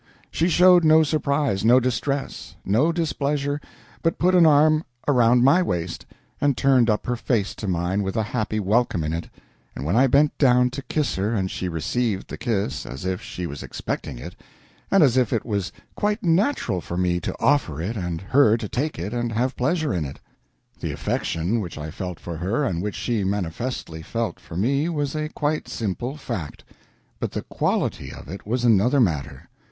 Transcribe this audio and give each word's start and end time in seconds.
She 0.31 0.49
showed 0.49 0.83
no 0.83 1.03
surprise, 1.03 1.63
no 1.63 1.79
distress, 1.79 2.55
no 2.65 2.91
displeasure, 2.91 3.61
but 4.01 4.17
put 4.17 4.33
an 4.33 4.47
arm 4.47 4.83
around 5.07 5.43
my 5.43 5.61
waist, 5.61 6.07
and 6.41 6.57
turned 6.57 6.89
up 6.89 7.05
her 7.05 7.15
face 7.15 7.53
to 7.57 7.67
mine 7.67 8.01
with 8.01 8.17
a 8.17 8.23
happy 8.23 8.59
welcome 8.59 9.03
in 9.03 9.13
it, 9.13 9.29
and 9.75 9.85
when 9.85 9.95
I 9.95 10.07
bent 10.07 10.35
down 10.39 10.71
to 10.71 10.81
kiss 10.81 11.13
her 11.17 11.47
she 11.47 11.69
received 11.69 12.29
the 12.31 12.37
kiss 12.39 12.83
as 12.87 13.05
if 13.05 13.21
she 13.21 13.45
was 13.45 13.61
expecting 13.61 14.17
it, 14.17 14.35
and 14.89 15.03
as 15.03 15.17
if 15.17 15.31
it 15.31 15.45
was 15.45 15.71
quite 15.93 16.23
natural 16.23 16.81
for 16.81 16.97
me 16.97 17.19
to 17.19 17.39
offer 17.39 17.79
it 17.79 17.95
and 17.95 18.21
her 18.21 18.57
to 18.57 18.67
take 18.67 18.97
it 18.97 19.13
and 19.13 19.31
have 19.31 19.55
pleasure 19.55 19.93
in 19.93 20.03
it. 20.03 20.19
The 20.79 20.91
affection 20.91 21.59
which 21.59 21.77
I 21.77 21.91
felt 21.91 22.19
for 22.19 22.37
her 22.37 22.65
and 22.65 22.81
which 22.81 22.95
she 22.95 23.23
manifestly 23.23 24.01
felt 24.01 24.39
for 24.39 24.57
me 24.57 24.89
was 24.89 25.13
a 25.15 25.29
quite 25.29 25.67
simple 25.69 26.17
fact; 26.17 26.63
but 27.19 27.33
the 27.33 27.43
quality 27.43 28.11
of 28.11 28.29
it 28.29 28.47
was 28.47 28.65
another 28.65 28.99
matter. 28.99 29.47